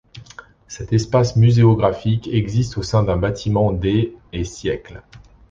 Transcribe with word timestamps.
Cet 0.67 0.93
espace 0.93 1.35
muséographique 1.35 2.27
existe 2.31 2.75
au 2.79 2.81
sein 2.81 3.03
d'un 3.03 3.17
bâtiment 3.17 3.71
des 3.71 4.15
et 4.33 4.43
siècles. 4.45 5.03